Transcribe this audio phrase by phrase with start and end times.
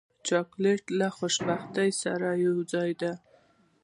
[0.27, 3.13] چاکلېټ له خوشبختۍ سره یوځای دی.